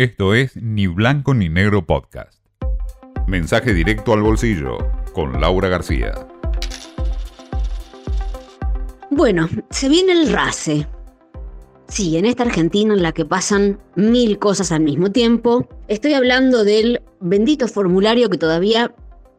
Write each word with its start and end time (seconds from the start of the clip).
Esto 0.00 0.32
es 0.32 0.56
Ni 0.56 0.86
Blanco 0.86 1.34
ni 1.34 1.50
Negro 1.50 1.84
Podcast. 1.84 2.42
Mensaje 3.26 3.74
directo 3.74 4.14
al 4.14 4.22
bolsillo 4.22 4.78
con 5.12 5.38
Laura 5.42 5.68
García. 5.68 6.26
Bueno, 9.10 9.46
se 9.68 9.90
viene 9.90 10.12
el 10.12 10.32
RACE. 10.32 10.86
Sí, 11.88 12.16
en 12.16 12.24
esta 12.24 12.44
Argentina 12.44 12.94
en 12.94 13.02
la 13.02 13.12
que 13.12 13.26
pasan 13.26 13.78
mil 13.94 14.38
cosas 14.38 14.72
al 14.72 14.80
mismo 14.80 15.12
tiempo, 15.12 15.68
estoy 15.86 16.14
hablando 16.14 16.64
del 16.64 17.02
bendito 17.20 17.68
formulario 17.68 18.30
que 18.30 18.38
todavía 18.38 18.94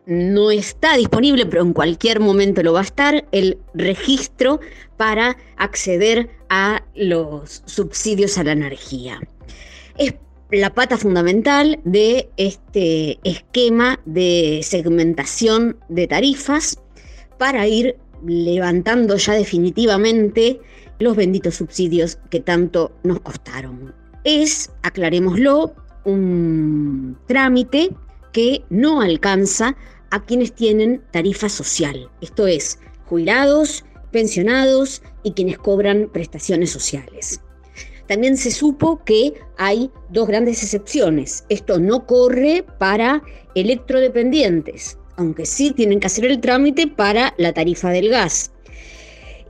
no 0.06 0.52
está 0.52 0.96
disponible, 0.96 1.48
pero 1.48 1.64
en 1.64 1.74
cualquier 1.74 2.20
momento 2.20 2.62
lo 2.62 2.74
va 2.74 2.82
a 2.82 2.84
estar, 2.84 3.26
el 3.32 3.58
registro 3.74 4.60
para 4.96 5.38
acceder 5.58 6.30
a 6.50 6.84
los 6.94 7.64
subsidios 7.66 8.38
a 8.38 8.44
la 8.44 8.52
energía. 8.52 9.20
Es 9.98 10.14
la 10.52 10.74
pata 10.74 10.98
fundamental 10.98 11.80
de 11.86 12.30
este 12.38 13.20
esquema 13.24 14.00
de 14.06 14.60
segmentación 14.64 15.78
de 15.88 16.08
tarifas 16.08 16.78
para 17.38 17.68
ir 17.68 17.98
levantando 18.26 19.16
ya 19.16 19.34
definitivamente 19.34 20.60
los 21.00 21.16
benditos 21.16 21.56
subsidios 21.56 22.20
que 22.30 22.42
tanto 22.42 22.92
nos 23.04 23.22
costaron. 23.22 23.96
Es, 24.24 24.70
aclarémoslo, 24.84 25.74
un 26.04 27.18
trámite 27.28 27.90
que 28.34 28.64
no 28.70 29.02
alcanza 29.02 29.76
a 30.12 30.24
quienes 30.24 30.54
tienen 30.54 31.02
tarifa 31.12 31.48
social, 31.50 32.10
esto 32.22 32.46
es, 32.46 32.80
jubilados, 33.06 33.86
pensionados 34.12 35.02
y 35.24 35.32
quienes 35.32 35.58
cobran 35.58 36.10
prestaciones 36.12 36.70
sociales. 36.70 37.42
También 38.12 38.36
se 38.36 38.52
supo 38.52 39.02
que 39.06 39.36
hay 39.56 39.90
dos 40.10 40.28
grandes 40.28 40.62
excepciones. 40.62 41.46
Esto 41.48 41.80
no 41.80 42.06
corre 42.06 42.66
para 42.78 43.24
electrodependientes, 43.56 44.98
aunque 45.16 45.46
sí 45.46 45.72
tienen 45.72 46.02
que 46.02 46.08
hacer 46.08 46.26
el 46.26 46.42
trámite 46.42 46.88
para 46.88 47.34
la 47.38 47.54
tarifa 47.54 47.90
del 47.92 48.10
gas. 48.10 48.52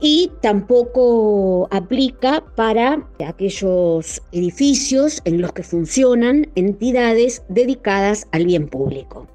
Y 0.00 0.30
tampoco 0.42 1.66
aplica 1.72 2.44
para 2.54 3.04
aquellos 3.26 4.22
edificios 4.30 5.20
en 5.24 5.40
los 5.40 5.52
que 5.52 5.64
funcionan 5.64 6.48
entidades 6.54 7.42
dedicadas 7.48 8.28
al 8.30 8.46
bien 8.46 8.68
público. 8.68 9.26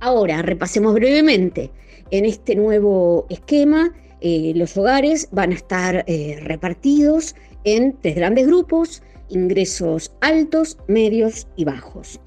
Ahora, 0.00 0.40
repasemos 0.40 0.94
brevemente. 0.94 1.70
En 2.10 2.24
este 2.24 2.56
nuevo 2.56 3.26
esquema, 3.28 3.92
eh, 4.20 4.52
los 4.54 4.76
hogares 4.76 5.28
van 5.32 5.52
a 5.52 5.54
estar 5.54 6.04
eh, 6.06 6.38
repartidos 6.42 7.34
en 7.64 7.96
tres 8.00 8.16
grandes 8.16 8.46
grupos, 8.46 9.02
ingresos 9.28 10.12
altos, 10.20 10.78
medios 10.88 11.46
y 11.56 11.64
bajos. 11.64 12.20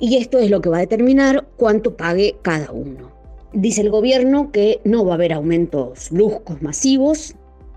Y 0.00 0.16
esto 0.16 0.38
es 0.38 0.50
lo 0.50 0.60
que 0.60 0.70
va 0.70 0.78
a 0.78 0.80
determinar 0.80 1.46
cuánto 1.56 1.96
pague 1.96 2.36
cada 2.42 2.72
uno. 2.72 3.12
Dice 3.52 3.82
el 3.82 3.90
gobierno 3.90 4.50
que 4.50 4.80
no 4.84 5.04
va 5.04 5.12
a 5.12 5.14
haber 5.16 5.32
aumentos 5.32 6.08
bruscos 6.10 6.62
masivos. 6.62 7.34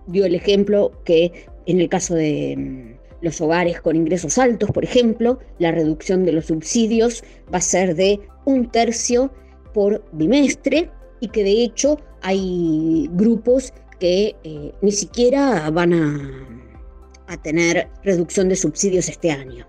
Dio 0.08 0.26
el 0.26 0.36
ejemplo 0.36 0.92
que 1.04 1.48
en 1.66 1.82
el 1.82 1.90
caso 1.90 2.16
de 2.16 2.56
mm, 2.58 3.26
los 3.26 3.42
hogares 3.42 3.82
con 3.82 3.96
ingresos 3.96 4.38
altos, 4.38 4.72
por 4.72 4.84
ejemplo, 4.84 5.40
la 5.60 5.72
reducción 5.72 6.24
de 6.26 6.34
los 6.34 6.46
subsidios 6.46 7.24
va 7.54 7.58
a 7.58 7.62
ser 7.62 7.96
de 7.96 8.20
un 8.46 8.70
tercio 8.70 9.32
por 9.74 10.04
bimestre 10.12 10.92
y 11.20 11.30
que 11.30 11.44
de 11.44 11.64
hecho 11.64 11.98
hay 12.24 13.10
grupos 13.14 13.74
que 14.00 14.36
eh, 14.44 14.72
ni 14.82 14.92
siquiera 14.92 15.70
van 15.70 15.94
a 15.94 17.42
tener 17.44 17.88
reducción 18.04 18.50
de 18.50 18.56
subsidios 18.56 19.08
este 19.10 19.32
año. 19.32 19.66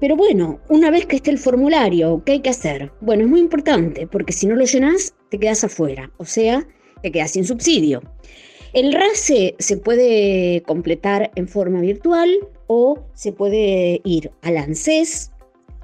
Pero 0.00 0.16
bueno, 0.16 0.60
una 0.68 0.90
vez 0.90 1.06
que 1.06 1.16
esté 1.16 1.30
el 1.30 1.38
formulario, 1.38 2.22
¿qué 2.26 2.32
hay 2.32 2.40
que 2.40 2.50
hacer? 2.50 2.92
Bueno, 3.00 3.24
es 3.24 3.30
muy 3.30 3.40
importante 3.40 4.06
porque 4.06 4.32
si 4.32 4.46
no 4.46 4.54
lo 4.54 4.64
llenas, 4.64 5.14
te 5.30 5.38
quedas 5.38 5.64
afuera, 5.64 6.10
o 6.18 6.24
sea, 6.24 6.66
te 7.02 7.10
quedas 7.10 7.30
sin 7.30 7.44
subsidio. 7.44 8.02
El 8.72 8.92
RACE 8.92 9.54
se 9.58 9.76
puede 9.76 10.62
completar 10.66 11.30
en 11.36 11.46
forma 11.46 11.80
virtual 11.80 12.36
o 12.66 12.98
se 13.14 13.32
puede 13.32 14.00
ir 14.04 14.30
al 14.42 14.56
ANSES 14.56 15.30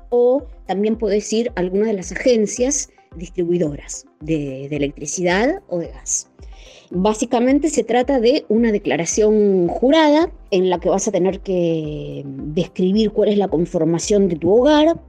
o 0.08 0.44
también 0.66 0.96
puedes 0.96 1.32
ir 1.32 1.50
a 1.54 1.60
alguna 1.60 1.86
de 1.86 1.94
las 1.94 2.10
agencias 2.12 2.90
distribuidoras 3.16 4.06
de, 4.20 4.66
electricidad 4.66 5.62
o 5.68 5.78
de 5.78 5.88
gas. 5.88 6.30
Básicamente 6.90 7.68
se 7.68 7.84
trata 7.84 8.20
de 8.20 8.44
una 8.48 8.72
declaración 8.72 9.68
jurada 9.68 10.30
en 10.50 10.70
la 10.70 10.80
que 10.80 10.88
vas 10.88 11.06
a 11.06 11.12
tener 11.12 11.40
que 11.40 12.24
describir 12.26 13.12
cuál 13.12 13.28
es 13.28 13.38
la 13.38 13.48
conformación 13.48 14.28
de 14.28 14.36
tu 14.36 14.52
hogar 14.52 15.00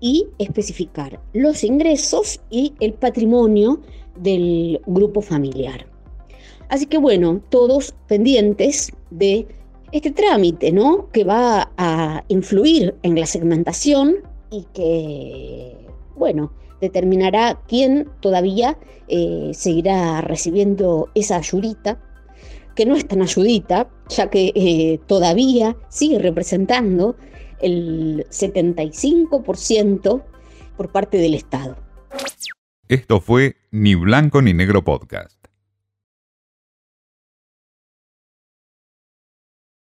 y 0.00 0.26
especificar 0.38 1.20
los 1.32 1.62
ingresos 1.62 2.40
y 2.50 2.74
el 2.80 2.94
patrimonio 2.94 3.80
del 4.16 4.80
grupo 4.86 5.20
familiar. 5.20 5.86
Así 6.68 6.86
que 6.86 6.98
bueno, 6.98 7.40
todos 7.48 7.94
pendientes 8.08 8.92
de 9.10 9.46
este 9.92 10.10
trámite, 10.10 10.72
¿no? 10.72 11.08
Que 11.12 11.24
va 11.24 11.70
a 11.76 12.24
influir 12.28 12.94
en 13.02 13.18
la 13.18 13.26
segmentación 13.26 14.16
y 14.50 14.64
que, 14.72 15.76
bueno, 16.16 16.52
determinará 16.80 17.60
quién 17.68 18.08
todavía 18.20 18.78
eh, 19.08 19.50
seguirá 19.54 20.20
recibiendo 20.20 21.10
esa 21.14 21.36
ayudita, 21.36 22.00
que 22.74 22.86
no 22.86 22.94
es 22.96 23.06
tan 23.06 23.22
ayudita, 23.22 23.88
ya 24.08 24.30
que 24.30 24.52
eh, 24.54 25.00
todavía 25.06 25.76
sigue 25.88 26.18
representando 26.18 27.16
el 27.60 28.26
75% 28.30 30.22
por 30.76 30.92
parte 30.92 31.18
del 31.18 31.34
Estado. 31.34 31.76
Esto 32.88 33.20
fue 33.20 33.56
Ni 33.70 33.94
Blanco 33.94 34.42
ni 34.42 34.52
Negro 34.54 34.82
Podcast. 34.82 35.49